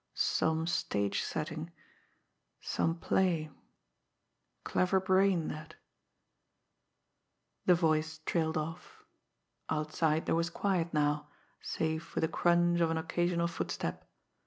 Some 0.15 0.65
stage 0.65 1.21
setting 1.21 1.71
some 2.59 2.95
play 2.97 3.51
clever 4.63 4.99
brain 4.99 5.47
that" 5.49 5.75
The 7.67 7.75
voice 7.75 8.17
trailed 8.25 8.57
off. 8.57 9.03
Outside 9.69 10.25
there 10.25 10.33
was 10.33 10.49
quiet 10.49 10.91
now, 10.91 11.27
save 11.61 12.01
for 12.03 12.19
the 12.19 12.27
crunch 12.27 12.79
of 12.79 12.89
an 12.89 12.97
occasional 12.97 13.45
footstep. 13.47 14.09